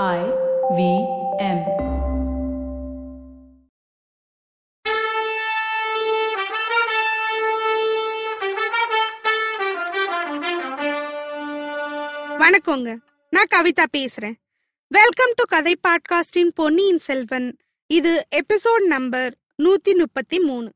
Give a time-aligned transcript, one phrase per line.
[0.00, 0.20] I
[0.76, 0.82] V
[1.38, 1.58] M.
[12.40, 12.96] வணக்கங்க.
[13.30, 14.36] நான் கவிதா பேசுறேன்.
[14.88, 17.56] வெல்கம் டு கதை பாட்காஸ்டின் பொன்னியின் செல்வன்.
[17.86, 20.72] இது எபிசோட் நம்பர் நூத்தி முப்பத்தி மூணு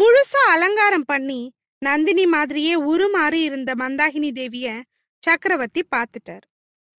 [0.00, 4.82] முழுசா அலங்காரம் பண்ணி நந்தினி மாதிரியே உருமாறி இருந்த மந்தாகினி தேவிய
[5.26, 6.46] சக்கரவர்த்தி பார்த்துட்டார்.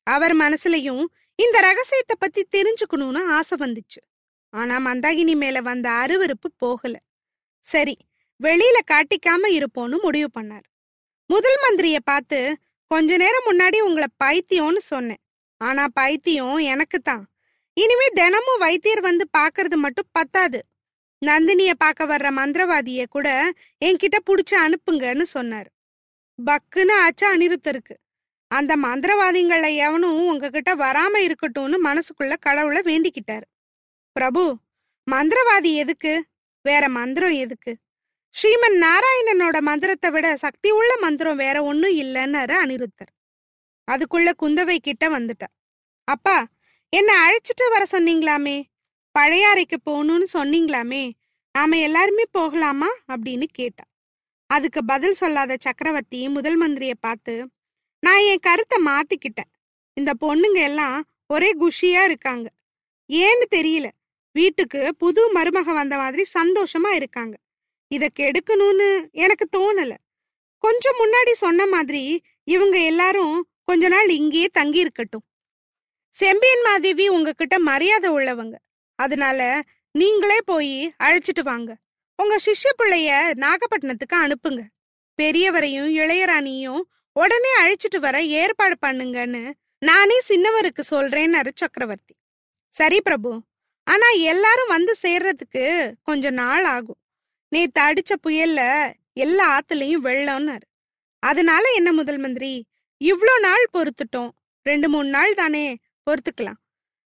[0.03, 1.03] அவர் மனசுலயும்
[1.43, 4.01] இந்த ரகசியத்தை பத்தி தெரிஞ்சுக்கணும்னு ஆசை வந்துச்சு.
[4.53, 6.95] ஆனா மந்தாகினி மேல வந்த அருவருப்பு போகல.
[7.65, 7.95] சரி
[8.39, 10.65] வெளியில காட்டிக்காம இருப்போம்னு முடிவு பண்ணார்.
[11.29, 12.39] முதல் மந்திரிய பார்த்து
[12.91, 15.21] கொஞ்ச நேரம் முன்னாடி உங்களை பைத்தியம்னு சொன்னேன்.
[15.61, 17.23] ஆனா பைத்தியம் எனக்கு தான்.
[17.77, 20.59] இனிமே தினமும் வைத்தியர் வந்து பாக்குறது மட்டும் பத்தாது.
[21.21, 23.27] நந்தினிய பார்க்க வர்ற மந்திரவாதிய கூட
[23.85, 25.69] என்கிட்ட புடிச்சு அனுப்புங்கன்னு சொன்னார்.
[26.39, 27.95] பக்குன்னு ஆச்சா அனிருத்தருக்கு.
[28.53, 33.47] அந்த மந்திரவாதிங்கள எவனும் உங்ககிட்ட வராம இருக்கட்டும்னு மனசுக்குள்ள கடவுளை வேண்டிக்கிட்டாரு.
[34.11, 34.57] பிரபு
[35.11, 36.25] மந்திரவாதி எதுக்கு?
[36.61, 37.77] வேற மந்திரம் எதுக்கு?
[38.35, 43.11] ஸ்ரீமன் நாராயணனோட மந்திரத்தை விட சக்தி உள்ள மந்திரம் வேற ஒன்றும் இல்லைன்னாரு அனிருத்தர்.
[43.91, 45.49] அதுக்குள்ள குந்தவை கிட்ட வந்துட்டா.
[46.03, 46.47] அப்பா
[46.89, 48.63] என்ன அழைச்சிட்டு வர சொன்னீங்களாமே?
[49.19, 51.11] பழையாறைக்கு போகணும்னு சொன்னீங்களாமே?
[51.53, 52.87] நாம எல்லாருமே போகலாமா?
[53.07, 53.83] அப்படின்னு கேட்டா.
[54.45, 57.49] அதுக்கு பதில் சொல்லாத சக்கரவர்த்தி முதல் மந்திரியை பார்த்து
[58.05, 59.51] நான் என் கருத்தை மாத்திக்கிட்டேன்.
[59.97, 62.47] இந்த பொண்ணுங்க எல்லாம் ஒரே குஷியா இருக்காங்க.
[63.09, 63.87] ஏன்னு தெரியல.
[64.31, 67.35] வீட்டுக்கு புது மருமக வந்த மாதிரி சந்தோஷமா இருக்காங்க.
[67.87, 69.93] இத கெடுக்கணும்னு எனக்கு தோணல.
[70.57, 75.25] கொஞ்சம் முன்னாடி சொன்ன மாதிரி இவங்க எல்லாரும் கொஞ்ச நாள் இங்கேயே தங்கி இருக்கட்டும்
[76.15, 78.55] செம்பியன் மாதேவி உங்ககிட்ட மரியாதை உள்ளவங்க.
[78.99, 79.61] அதனால
[79.91, 81.77] நீங்களே போய் அழைச்சிட்டு வாங்க.
[82.15, 83.11] உங்க சிஷ்ய பிள்ளைய
[83.43, 84.61] நாகப்பட்டினத்துக்கு அனுப்புங்க.
[85.21, 86.81] பெரியவரையும் இளையராணியும்
[87.15, 89.43] உடனே அழைச்சிட்டு வர ஏற்பாடு பண்ணுங்கன்னு
[89.81, 92.13] நானே சின்னவருக்கு சொல்றேன்னாரு சக்கரவர்த்தி.
[92.73, 93.31] சரி பிரபு
[93.87, 95.63] ஆனா எல்லாரும் வந்து சேர்றதுக்கு
[96.03, 96.99] கொஞ்ச நாள் ஆகும்.
[97.47, 98.61] நேத்து அடிச்ச புயல்ல
[99.13, 100.65] எல்லா ஆத்துலயும் வெள்ளம்னாரு.
[101.19, 102.53] அதனால என்ன முதல் மந்திரி?
[103.01, 104.31] இவ்ளோ நாள் பொறுத்துட்டோம்.
[104.65, 105.65] ரெண்டு மூணு நாள் தானே
[106.07, 106.59] பொறுத்துக்கலாம்.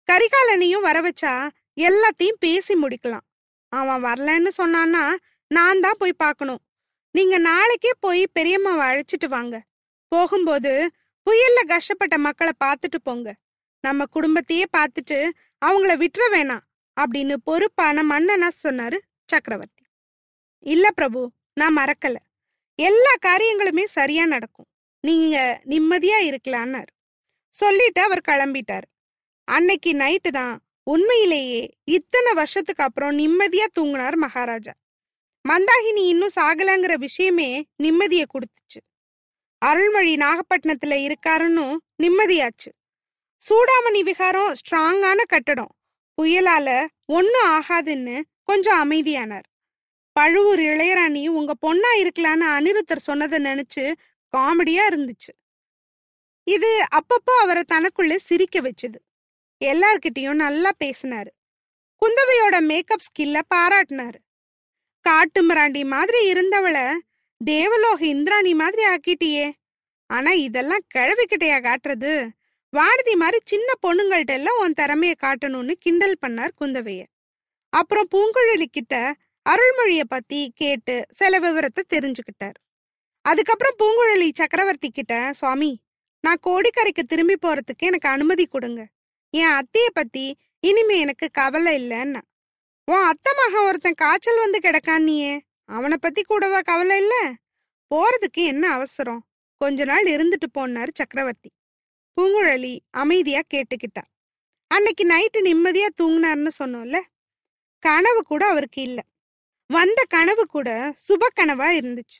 [0.09, 1.33] கரிகாலனையும் வர வச்சா
[1.77, 3.25] எல்லாத்தையும் பேசி முடிக்கலாம்.
[3.69, 5.03] அவன் வரலன்னு சொன்னான்னா
[5.47, 6.61] நான் தான் போய் பார்க்கணும்.
[7.15, 9.55] நீங்க நாளைக்கே போய் பெரியம்மாவை அழைச்சிட்டு வாங்க.
[10.09, 10.71] போகும்போது
[11.27, 13.29] புயல்ல கஷ்டப்பட்ட மக்களை பார்த்துட்டு போங்க.
[13.83, 15.17] நம்ம குடும்பத்தையே பார்த்துட்டு
[15.65, 16.63] அவங்கள விட்டுற வேணாம்
[16.97, 19.83] அப்படின்னு பொறுப்பான மன்னனா சொன்னாரு சக்கரவர்த்தி.
[20.59, 21.21] இல்ல பிரபு
[21.53, 22.15] நான் மறக்கல.
[22.79, 24.69] எல்லா காரியங்களுமே சரியா நடக்கும்.
[25.03, 26.91] நீங்க நிம்மதியா இருக்கலான்னாரு.
[27.55, 28.87] சொல்லிட்டு அவர் கிளம்பிட்டார்.
[29.47, 34.73] அன்னைக்கு நைட்டு தான் உண்மையிலேயே இத்தனை வருஷத்துக்கு அப்புறம் நிம்மதியா தூங்கினார் மகாராஜா.
[35.45, 37.49] மந்தாகினி இன்னும் சாகலங்கிற விஷயமே
[37.83, 38.79] நிம்மதியை கொடுத்துச்சு.
[39.59, 42.71] அருள்மொழி நாகப்பட்டினத்துல இருக்காருன்னு நிம்மதியாச்சு.
[43.49, 45.75] சூடாமணி விகாரம் ஸ்ட்ராங்கான கட்டடம்.
[46.21, 49.43] புயலால ஒன்னும் ஆகாதுன்னு கொஞ்சம் அமைதியானார்.
[50.11, 53.93] பழுவூர் இளையராணி உங்க பொண்ணா இருக்கலான்னு அனிருத்தர் சொன்னதை நினைச்சு
[54.37, 55.33] காமெடியா இருந்துச்சு.
[56.43, 58.99] இது அப்பப்போ அவரை தனக்குள்ள சிரிக்க வச்சுது.
[59.65, 61.31] எல்லார்கிட்டயும் நல்லா பேசினாரு.
[62.01, 64.19] குந்தவையோட மேக்கப் ஸ்கில்ல பாராட்டினாரு.
[65.01, 66.97] காட்டு மிராண்டி மாதிரி இருந்தவளை
[67.45, 69.51] தேவலோக இந்திராணி மாதிரி ஆக்கிட்டியே.
[70.09, 72.29] ஆனா இதெல்லாம் கிழவிக்கிட்டையா காட்டுறது?
[72.73, 77.03] வானதி மாதிரி சின்ன பொண்ணுங்கள்ட்ட எல்லாம் உன் திறமைய காட்டணும்னு கிண்டல் பண்ணார் குந்தவைய.
[77.69, 79.15] அப்புறம் பூங்குழலி கிட்ட
[79.49, 82.57] அருள்மொழிய பத்தி கேட்டு சில விவரத்தை தெரிஞ்சுக்கிட்டார்.
[83.21, 85.71] அதுக்கப்புறம் பூங்குழலி சக்கரவர்த்தி கிட்ட சுவாமி
[86.23, 88.81] நான் கோடிக்கரைக்கு திரும்பி போறதுக்கு எனக்கு அனுமதி கொடுங்க.
[89.29, 92.21] என் அத்தைய பத்தி இனிமே எனக்கு கவலை இல்லைன்னா.
[92.85, 95.33] உன் அத்தை மகன் ஒருத்தன் காய்ச்சல் வந்து கிடக்கான்னியே
[95.69, 97.33] அவனை பத்தி கூடவா கவலை இல்ல?
[97.95, 99.27] போறதுக்கு என்ன அவசரம்?
[99.57, 101.51] கொஞ்ச நாள் இருந்துட்டு போனாரு சக்கரவர்த்தி.
[102.15, 104.03] பூங்குழலி அமைதியா கேட்டுக்கிட்டா.
[104.67, 107.01] அன்னைக்கு நைட்டு நிம்மதியா தூங்குனாருன்னு சொன்னோம்ல?
[107.79, 109.03] கனவு கூட அவருக்கு இல்ல.
[109.67, 112.19] வந்த கனவு கூட சுப கனவா இருந்துச்சு.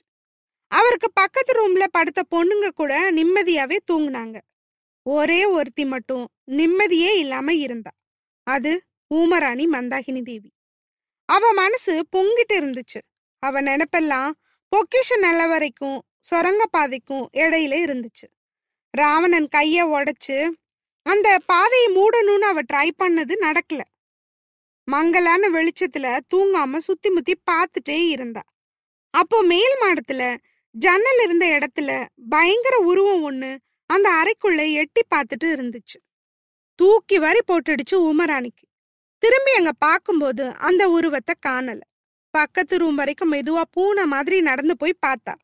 [0.66, 4.40] அவருக்கு பக்கத்து ரூம்ல படுத்த பொண்ணுங்க கூட நிம்மதியாவே தூங்குனாங்க.
[5.02, 7.90] ஒரே ஒருத்தி மட்டும் நிம்மதியே இல்லாம இருந்தா.
[8.42, 10.52] அது ஊமராணி மந்தாகினி தேவி.
[11.24, 13.00] அவ மனசு பொங்கிட்டு இருந்துச்சு.
[13.40, 14.30] அவ நினைப்பெல்லாம்
[14.72, 15.98] பொக்கிஷ நிலவரைக்கும்
[16.30, 18.26] சொரங்க பாதைக்கும் இடையில இருந்துச்சு.
[18.90, 20.50] ராவணன் கைய உடைச்சு
[21.06, 23.80] அந்த பாதையை மூடணும்னு அவ ட்ரை பண்ணது நடக்கல.
[24.88, 28.42] மங்கலான வெளிச்சத்துல தூங்காம சுத்தி முத்தி பார்த்துட்டே இருந்தா.
[29.10, 30.36] அப்போ மேல் மாடத்துல
[30.74, 33.56] ஜன்னல் இருந்த இடத்துல பயங்கர உருவம் ஒண்ணு
[33.86, 35.98] அந்த அறைக்குள்ள எட்டி பார்த்துட்டு இருந்துச்சு.
[36.74, 38.66] தூக்கி வரி போட்டுடுச்சு உமராணிக்கு.
[39.22, 41.80] திரும்பி அங்க பார்க்கும்போது அந்த உருவத்தை காணல.
[42.34, 45.34] பக்கத்து ரூம் வரைக்கும் மெதுவா பூனை மாதிரி நடந்து போய் பார்த்தா.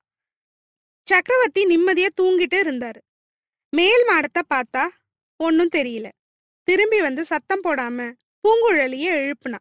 [1.06, 3.00] சக்கரவர்த்தி நிம்மதியா தூங்கிட்டு இருந்தாரு.
[3.72, 4.84] மேல் மாடத்தை பார்த்தா
[5.40, 6.08] ஒன்னும் தெரியல.
[6.68, 8.12] திரும்பி வந்து சத்தம் போடாம
[8.44, 9.58] பூங்குழலிய எழுப்புனா.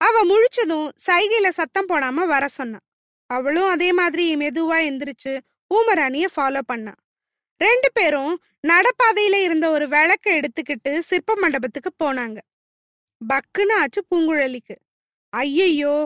[0.00, 2.86] அவ முழிச்சதும் சைகையில சத்தம் போடாம வர சொன்னான்
[3.30, 5.32] அவளும் அதே மாதிரி மெதுவா எந்திரிச்சு
[5.70, 6.94] ஊமராணிய ஃபாலோ பண்ணா.
[7.60, 8.34] ரெண்டு பேரும்
[8.68, 12.38] நடப்பாதையில இருந்த ஒரு விளக்க எடுத்துக்கிட்டு சிற்ப மண்டபத்துக்கு போனாங்க.
[13.20, 14.76] பக்குன்னு ஆச்சு பூங்குழலிக்கு.
[15.32, 15.96] ஐயையோ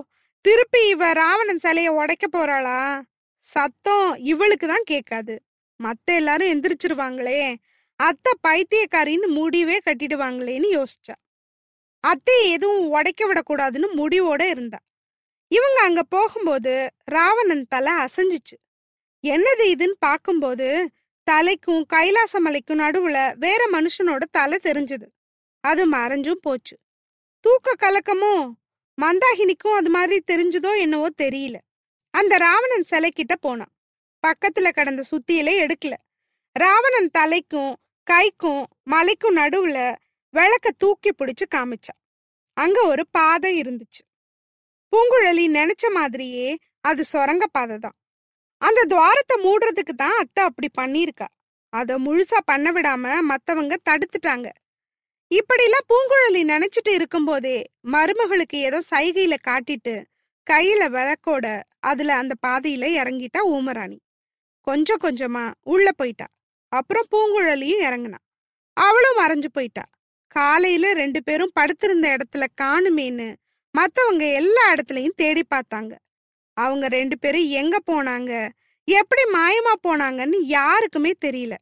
[0.45, 3.03] திருப்பி இவ ராவணன் சிலைய உடைக்க போறாளா?
[3.41, 5.35] சத்தம் இவளுக்கு தான் கேட்காது.
[5.81, 7.55] மத்த எல்லாரும் எந்திரிச்சிருவாங்களே.
[8.01, 11.15] அத்தை பைத்தியக்காரின்னு முடிவே கட்டிடுவாங்களேன்னு யோசிச்சா.
[12.01, 14.79] அத்தை எதுவும் உடைக்க விடக்கூடாதுன்னு முடிவோட இருந்தா.
[15.49, 16.75] இவங்க அங்க போகும்போது
[17.05, 18.57] ராவணன் தலை அசைஞ்சிச்சு.
[19.25, 20.69] என்னது இதுன்னு பார்க்கும்போது
[21.31, 25.07] தலைக்கும் கைலாச மலைக்கும் நடுவுல வேற மனுஷனோட தலை தெரிஞ்சது.
[25.61, 26.77] அது மறைஞ்சும் போச்சு.
[27.41, 28.45] தூக்க கலக்கமும்
[29.03, 31.57] மந்தாகினிக்கும் அது மாதிரி தெரிஞ்சதோ என்னவோ தெரியல.
[32.15, 33.73] அந்த ராவணன் சிலை கிட்ட போனான்.
[34.25, 35.95] பக்கத்துல கடந்த சுத்தியில எடுக்கல.
[36.53, 37.75] ராவணன் தலைக்கும்
[38.07, 39.79] கைக்கும் மலைக்கும் நடுவுல
[40.35, 42.01] விளக்க தூக்கி பிடிச்சு காமிச்சான்.
[42.57, 44.03] அங்க ஒரு பாதை இருந்துச்சு.
[44.93, 47.97] பூங்குழலி நினைச்ச மாதிரியே அது சொரங்க பாதை தான்.
[48.63, 51.29] அந்த துவாரத்தை மூடுறதுக்கு தான் அத்தை அப்படி பண்ணிருக்கா
[51.73, 54.49] அத முழுசா பண்ண விடாம மத்தவங்க தடுத்துட்டாங்க.
[55.31, 60.05] இப்படிலாம் பூங்குழலி நினைச்சிட்டு இருக்கும்போதே மருமகளுக்கு ஏதோ சைகையில காட்டிட்டு
[60.51, 63.99] கையில விளக்கோட அதுல அந்த பாதையில இறங்கிட்டா ஊமராணி.
[64.61, 66.27] கொஞ்சம் கொஞ்சமா உள்ள போயிட்டா.
[66.69, 68.21] அப்புறம் பூங்குழலியும் இறங்குனா.
[68.73, 69.85] அவளும் மறைஞ்சு போயிட்டா.
[70.27, 73.35] காலையில ரெண்டு பேரும் படுத்திருந்த இடத்துல காணுமேன்னு
[73.71, 75.93] மத்தவங்க எல்லா இடத்துலயும் தேடி பார்த்தாங்க.
[76.53, 78.49] அவங்க ரெண்டு பேரும் எங்க போனாங்க?
[78.85, 81.55] எப்படி மாயமா போனாங்கன்னு யாருக்குமே தெரியல.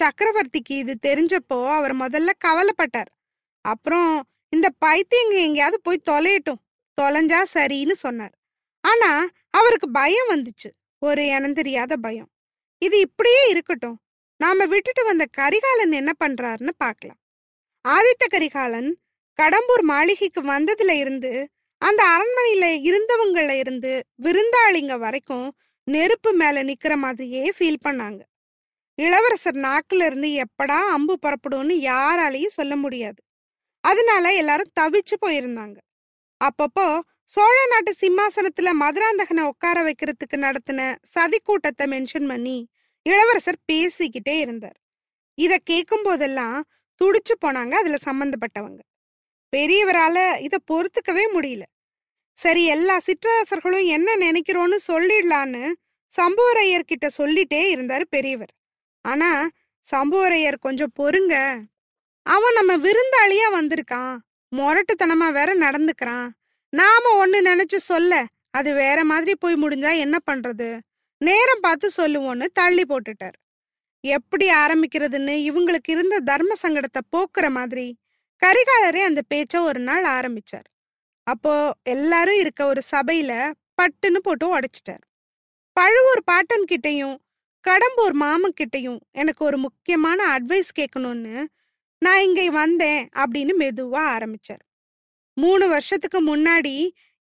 [0.00, 3.10] சக்கரவர்த்திக்கு இது தெரிஞ்சப்போ அவர் முதல்ல கவலைப்பட்டார்.
[3.64, 4.12] அப்புறம்
[4.52, 6.60] இந்த பைத்தியங்க எங்கேயாவது போய் தொலையட்டும்
[6.98, 8.34] தொலைஞ்சா சரின்னு சொன்னார்.
[8.84, 9.10] ஆனா
[9.50, 10.70] அவருக்கு பயம் வந்துச்சு
[11.02, 12.30] ஒரு இனம் தெரியாத பயம்.
[12.82, 13.98] இது இப்படியே இருக்கட்டும்
[14.40, 17.20] நாம விட்டுட்டு வந்த கரிகாலன் என்ன பண்றாருன்னு பார்க்கலாம்.
[17.84, 18.90] ஆதித்த கரிகாலன்
[19.38, 21.32] கடம்பூர் மாளிகைக்கு வந்ததுல இருந்து
[21.82, 23.92] அந்த அரண்மனையில இருந்தவங்கள இருந்து
[24.24, 25.48] விருந்தாளிங்க வரைக்கும்
[25.86, 28.20] நெருப்பு மேல நிக்கிற மாதிரியே ஃபீல் பண்ணாங்க.
[28.98, 33.20] இளவரசர் நாக்குல இருந்து எப்படா அம்பு புறப்படும்னு யாராலையும் சொல்ல முடியாது.
[33.80, 35.76] அதனால எல்லாரும் தவிச்சு போயிருந்தாங்க.
[36.40, 42.68] அப்பப்போ சோழ நாட்டு சிம்மாசனத்துல மதுராந்தகனை உட்கார வைக்கிறதுக்கு நடத்தின சதி கூட்டத்தை மென்ஷன் பண்ணி
[43.02, 44.78] இளவரசர் பேசிக்கிட்டே இருந்தார்.
[45.38, 46.58] இத கேட்கும் போதெல்லாம்
[47.00, 48.80] துடிச்சு போனாங்க அதுல சம்பந்தப்பட்டவங்க.
[49.56, 51.62] பெரியவரால இத பொறுத்துக்கவே முடியல.
[52.32, 55.64] சரி எல்லா சிற்றரசர்களும் என்ன நினைக்கிறோன்னு சொல்லிடலான்னு
[56.12, 58.52] சம்புவரையர் கிட்ட சொல்லிட்டே இருந்தாரு பெரியவர்.
[59.08, 59.30] ஆனா
[59.86, 61.34] சம்புவரையர் கொஞ்சம் பொறுங்க.
[62.26, 64.16] அவன் நம்ம விருந்தாளியா வந்திருக்கான்.
[64.52, 66.28] முரட்டுத்தனமா வேற நடந்துக்கிறான்.
[66.72, 68.12] நாம ஒன்னு நினைச்சு சொல்ல
[68.50, 70.68] அது வேற மாதிரி போய் முடிஞ்சா என்ன பண்றது?
[71.20, 73.38] நேரம் பார்த்து சொல்லுவோன்னு தள்ளி போட்டுட்டார்.
[74.04, 77.86] எப்படி ஆரம்பிக்கிறதுன்னு இவங்களுக்கு இருந்த தர்ம சங்கடத்தை போக்குற மாதிரி
[78.42, 80.68] கரிகாலரே அந்த பேச்ச ஒரு நாள் ஆரம்பிச்சார்.
[81.26, 83.32] அப்போ எல்லாரும் இருக்க ஒரு சபையில
[83.78, 85.04] பட்டுன்னு போட்டு உடைச்சிட்டார்.
[85.76, 87.16] பழுவூர் பாட்டன் கிட்டையும்
[87.64, 91.36] கடம்பூர் மாமக்கிட்டையும் எனக்கு ஒரு முக்கியமான அட்வைஸ் கேட்கணும்னு
[92.02, 94.62] நான் இங்கே வந்தேன் அப்படின்னு மெதுவா ஆரம்பிச்சார்.
[95.36, 96.74] மூணு வருஷத்துக்கு முன்னாடி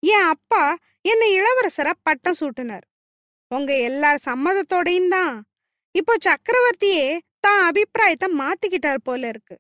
[0.03, 0.63] என் அப்பா
[1.01, 2.85] என்னை இளவரசரா பட்டம் சூட்டினார்.
[3.51, 5.35] உங்க எல்லார் சம்மதத்தோடையும் தான்.
[5.95, 7.05] இப்போ சக்கரவர்த்தியே
[7.39, 9.55] தான் அபிப்பிராயத்தை மாத்திக்கிட்டார் போல இருக்கு.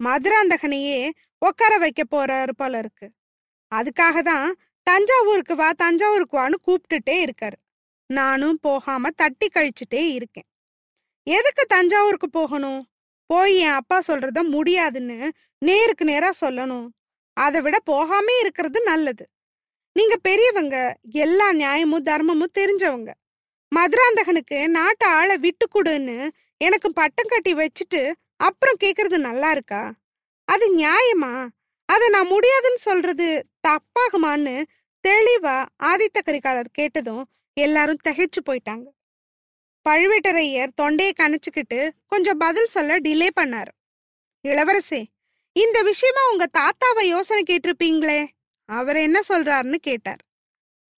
[0.00, 1.00] மதுராந்தகனையே
[1.38, 3.06] உட்கார வைக்க போறாரு போல இருக்கு.
[3.72, 4.48] அதுக்காக தான்
[4.86, 7.58] தஞ்சாவூருக்கு வா தஞ்சாவூருக்கு வான்னு கூப்பிட்டுட்டே இருக்காரு.
[8.10, 10.46] நானும் போகாம தட்டி கழிச்சுட்டே இருக்கேன்.
[11.26, 12.80] எதுக்கு தஞ்சாவூருக்கு போகணும்?
[13.26, 15.18] போய் என் அப்பா சொல்றத முடியாதுன்னு
[15.58, 16.88] நேருக்கு நேரா சொல்லணும்.
[17.36, 19.24] அதை விட போகாமே இருக்கிறது நல்லது.
[19.96, 23.10] நீங்க பெரியவங்க எல்லா நியாயமும் தர்மமும் தெரிஞ்சவங்க.
[23.72, 29.92] மதுராந்தகனுக்கு நாட்டு ஆளை விட்டு கொடுன்னு எனக்கு பட்டம் கட்டி வச்சுட்டு அப்புறம் கேக்குறது நல்லா இருக்கா?
[30.44, 31.48] அது நியாயமா?
[31.88, 34.56] அதை நான் முடியாதுன்னு சொல்றது தப்பாகுமான்னு
[35.04, 38.86] தெளிவா ஆதித்த கரிகாலர் கேட்டதும் எல்லாரும் திகைச்சு போயிட்டாங்க.
[39.88, 43.72] பழுவேட்டரையர் தொண்டையை கணிச்சுக்கிட்டு கொஞ்சம் பதில் சொல்ல டிலே பண்ணாரு.
[44.48, 45.04] இளவரசே
[45.52, 48.28] இந்த விஷயமா உங்க தாத்தாவை யோசனை கேட்டிருப்பீங்களே?
[48.64, 50.22] அவர் என்ன சொல்றாருன்னு கேட்டார்.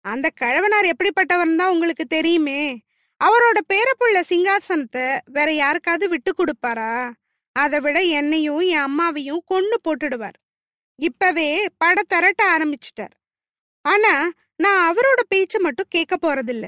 [0.02, 2.84] அந்த கழவனார் எப்படிப்பட்டவர்னு தான் உங்களுக்கு தெரியுமே?
[3.24, 7.12] அவரோட பேரப்புள்ள சிங்காசனத்தை வேற யாருக்காவது விட்டு கொடுப்பாரா?
[7.52, 10.40] அதை விட என்னையும் என் அம்மாவையும் கொன்னு போட்டுடுவார்.
[10.96, 13.16] இப்பவே பட திரட்ட ஆரம்பிச்சிட்டார்.
[13.82, 14.32] ஆனா
[14.64, 16.66] நான் அவரோட பேச்ச மட்டும் கேட்க போறதில்ல.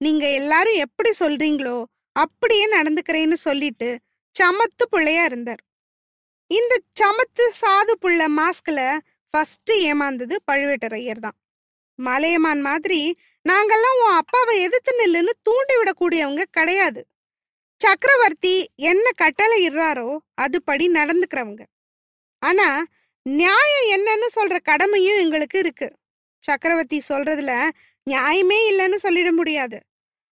[0.00, 1.76] நீங்க எல்லாரும் எப்படி சொல்றீங்களோ
[2.16, 3.88] அப்படியே நடந்துக்கிறேன்னு சொல்லிட்டு
[4.34, 5.62] சமத்து புள்ளையா இருந்தார்.
[6.50, 8.80] இந்த சமத்து சாது புள்ள மாஸ்க்ல
[9.34, 11.36] ஃபர்ஸ்ட் ஏமாந்தது பழுவேட்டரையர் தான்.
[11.98, 13.00] மலையமான் மாதிரி
[13.48, 17.00] நாங்கெல்லாம் உன் அப்பாவை எதிர்த்து நில்லுன்னு தூண்டி விடக்கூடியவங்க கிடையாது.
[17.80, 18.54] சக்கரவர்த்தி
[18.90, 20.08] என்ன கட்டளை இடுறாரோ
[20.42, 21.62] அதுபடி நடந்துக்கிறவங்க.
[22.42, 22.68] ஆனா
[23.26, 25.88] நியாயம் என்னன்னு சொல்ற கடமையும் எங்களுக்கு இருக்கு.
[26.44, 27.52] சக்கரவர்த்தி சொல்றதுல
[28.10, 29.78] நியாயமே இல்லைன்னு சொல்லிட முடியாது.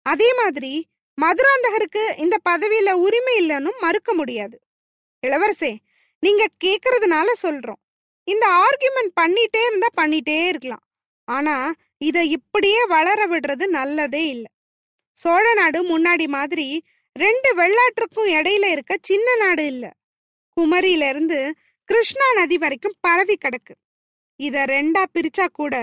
[0.06, 0.72] அதே மாதிரி
[1.18, 4.56] மதுராந்தகருக்கு இந்த பதவியில உரிமை இல்லைன்னு மறுக்க முடியாது.
[5.26, 5.72] இளவரசே
[6.22, 7.80] நீங்க கேக்குறதுனால சொல்றோம்.
[8.28, 10.84] இந்த ஆர்கியூமெண்ட் பண்ணிட்டே இருந்தா பண்ணிட்டே இருக்கலாம்.
[11.28, 11.56] ஆனா
[11.98, 14.46] இத இப்படியே வளர விடுறது நல்லதே இல்ல.
[15.18, 16.66] சோழ நாடு முன்னாடி மாதிரி
[17.16, 19.84] ரெண்டு வெள்ளாற்றுக்கும் இடையில இருக்க சின்ன நாடு இல்ல.
[20.56, 21.38] குமரியில இருந்து
[21.88, 23.74] கிருஷ்ணா நதி வரைக்கும் பரவி கிடக்கு.
[24.46, 25.74] இத ரெண்டா பிரிச்சா கூட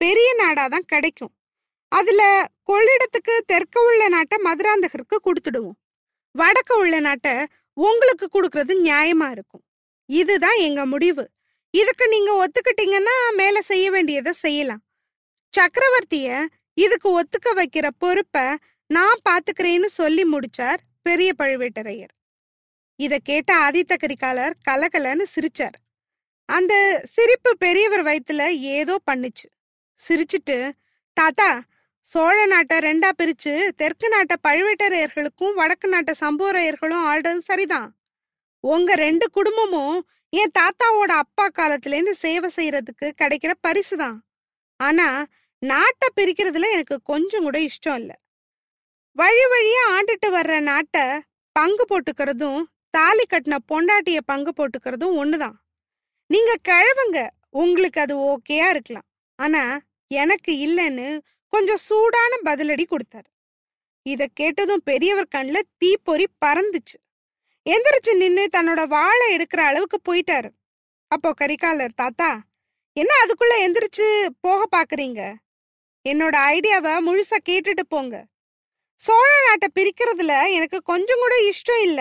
[0.00, 1.32] பெரிய நாடா தான் கிடைக்கும்.
[1.92, 2.22] அதுல
[2.70, 5.78] கொள்ளிடத்துக்கு தெற்கு உள்ள நாட்டை மதுராந்தகருக்கு கொடுத்துடுவோம்.
[6.34, 7.34] வடக்கு உள்ள நாட்டை
[7.76, 9.64] உங்களுக்கு கொடுக்கறது நியாயமா இருக்கும்.
[10.10, 11.24] இதுதான் எங்க முடிவு.
[11.74, 14.82] இதுக்கு நீங்க ஒத்துக்கிட்டீங்கன்னா மேல செய்ய வேண்டியதை செய்யலாம்.
[15.54, 16.26] சக்கரவர்த்திய
[16.84, 18.46] இதுக்கு ஒத்துக்க வைக்கிற பொறுப்பை
[18.90, 22.12] நான் பாத்துக்கிறேன்னு சொல்லி முடிச்சார் பெரிய பழுவேட்டரையர்.
[23.00, 25.76] இத கேட்ட ஆதித்த கரிகாலர் கலகலன்னு சிரிச்சார்.
[26.56, 26.74] அந்த
[27.14, 28.42] சிரிப்பு பெரியவர் வயித்துல
[28.78, 29.46] ஏதோ பண்ணுச்சு.
[30.00, 30.56] சிரிச்சிட்டு
[31.16, 31.50] தாத்தா
[32.08, 37.88] சோழ நாட்டை ரெண்டா பிரிச்சு தெற்கு நாட்டை பழுவேட்டரையர்களுக்கும் வடக்கு நாட்டை சம்புவரையர்களும் ஆள்றது சரிதான்.
[38.64, 39.96] உங்க ரெண்டு குடும்பமும்
[40.32, 44.18] என் தாத்தாவோட அப்பா காலத்துல இருந்து சேவை செய்யறதுக்கு கிடைக்கிற பரிசு தான்
[44.80, 45.08] ஆனா
[45.62, 48.12] நாட்டை பிரிக்கிறதுல எனக்கு கொஞ்சம் கூட இஷ்டம் இல்ல.
[49.16, 51.04] வழி வழியா ஆண்டுட்டு வர்ற நாட்டை
[51.56, 52.62] பங்கு போட்டுக்கிறதும்
[52.96, 55.56] தாலி கட்டின பொண்டாட்டிய பங்கு போட்டுக்கிறதும் ஒண்ணுதான்.
[56.32, 57.18] நீங்க கிழவங்க.
[57.50, 59.08] உங்களுக்கு அது ஓகேயா இருக்கலாம்.
[59.38, 63.30] ஆனா எனக்கு இல்லைன்னு கொஞ்சம் சூடான பதிலடி கொடுத்தாரு.
[64.02, 66.98] இத கேட்டதும் பெரியவர் கண்ணில் தீப்பொறி பறந்துச்சு.
[67.70, 70.50] எந்திரிச்சு நின்னு தன்னோட வாழை எடுக்கிற அளவுக்கு போயிட்டாரு.
[71.06, 72.40] அப்போ கரிகாலர் தாத்தா
[72.92, 75.34] என்ன அதுக்குள்ள எந்திரிச்சு போக பாக்குறீங்க?
[76.08, 78.24] என்னோட ஐடியாவை முழுசா கேட்டுட்டு போங்க.
[79.00, 82.00] சோழ நாட்டை பிரிக்கிறதுல எனக்கு கொஞ்சம் கூட இஷ்டம் இல்ல.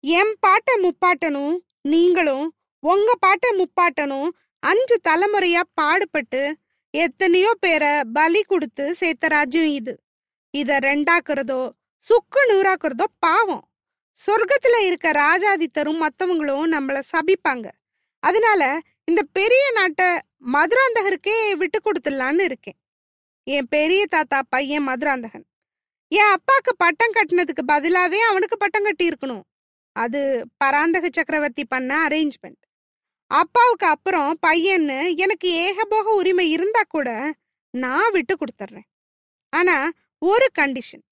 [0.00, 4.28] என் பாட்டை முப்பாட்டனும் நீங்களும் உங்க பாட்ட முப்பாட்டனும்
[4.62, 6.54] அஞ்சு தலைமுறையா பாடுபட்டு
[6.90, 9.94] எத்தனையோ பேரை பலி கொடுத்து சேர்த்த ராஜ்யம் இது.
[10.50, 13.64] இத ரெண்டாக்குறதோ சுக்கு நூறாக்குறதோ பாவம்.
[14.18, 17.66] சொர்க்கத்துல இருக்க ராஜாதித்தரும் மத்தவங்களும் நம்மள சபிப்பாங்க.
[18.22, 20.06] அதனால இந்த பெரிய நாட்டை
[20.52, 22.78] மதுராந்தகருக்கே விட்டு கொடுத்துடலான்னு இருக்கேன்.
[23.46, 25.46] என் பெரிய தாத்தா பையன் மதுராந்தகன்.
[26.08, 29.44] என் அப்பாக்கு பட்டம் கட்டினதுக்கு பதிலாவே அவனுக்கு பட்டம் கட்டி இருக்கணும்
[29.96, 32.62] அது பராந்தக சக்கரவர்த்தி பண்ண அரேஞ்ச்மெண்ட்
[33.26, 37.32] அப்பாவுக்கு அப்புறம் பையன்னு எனக்கு ஏகபோக உரிமை இருந்தா கூட
[37.70, 38.88] நான் விட்டு கொடுத்துட்றேன்
[39.50, 41.04] ஆனா ஒரு கண்டிஷன்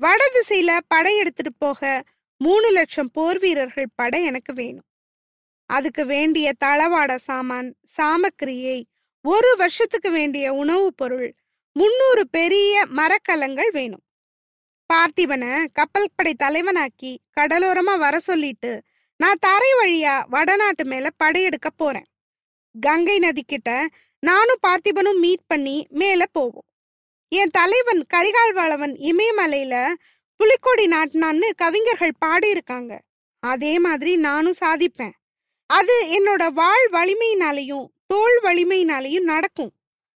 [0.00, 2.04] வடதிசையில படையெடுத்துட்டு படை எடுத்துட்டு போக
[2.36, 4.86] மூணு லட்சம் போர் வீரர்கள் படை எனக்கு வேணும்.
[5.66, 8.84] அதுக்கு வேண்டிய தளவாட சாமான் சாமக்கிரியை
[9.22, 11.34] ஒரு வருஷத்துக்கு வேண்டிய உணவுப் பொருள்
[11.72, 14.02] முன்னூறு பெரிய மரக்கலங்கள் வேணும்.
[14.92, 18.82] பார்த்திபனை கப்பல் படை தலைவனாக்கி கடலோரமா வர சொல்லிட்டு
[19.16, 22.06] நான் தரை வழியா வடநாட்டு மேல படையெடுக்க போறேன்.
[22.80, 26.68] கங்கை நதி கிட்ட நானும் பார்த்திபனும் மீட் பண்ணி மேல போவோம்.
[27.28, 29.92] என் தலைவன் கரிகால்வாளவன் இமயமலையில
[30.36, 32.98] புலிக்கொடி நாட்டினான்னு கவிஞர்கள் பாடியிருக்காங்க.
[33.42, 35.14] அதே மாதிரி நானும் சாதிப்பேன்.
[35.66, 39.72] அது என்னோட வாழ் வலிமையினாலையும் தோல் வலிமையினாலையும் நடக்கும்.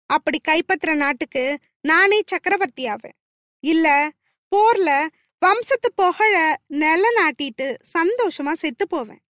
[0.06, 3.18] அப்படி கைப்பற்ற நாட்டுக்கு நானே சக்கரவர்த்தி ஆவேன்.
[3.64, 3.88] இல்ல
[4.54, 5.08] போர்ல
[5.40, 9.22] வம்சத்து புகழ நில நாட்டிட்டு சந்தோஷமா செத்து போவேன்.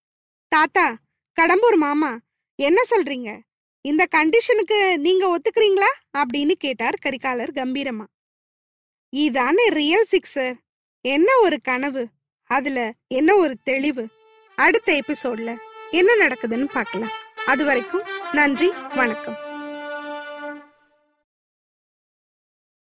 [0.48, 0.96] தாத்தா
[1.40, 2.18] கடம்பூர் மாமா
[2.54, 3.38] என்ன சொல்றீங்க?
[3.80, 5.90] இந்த கண்டிஷனுக்கு நீங்க ஒத்துக்கிறீங்களா?
[6.18, 8.04] அப்படின்னு கேட்டார் கரிகாலர் கம்பீரமா.
[9.16, 10.54] இதானே ரியல் சிக்ஸர்
[11.00, 12.08] என்ன ஒரு கனவு?
[12.44, 14.08] அதுல என்ன ஒரு தெளிவு?
[14.56, 15.56] அடுத்த எபிசோட்ல
[15.90, 17.10] என்ன நடக்குதுன்னு பார்க்கலாம்.
[17.46, 18.02] அது வரைக்கும்
[18.32, 19.43] நன்றி வணக்கம்.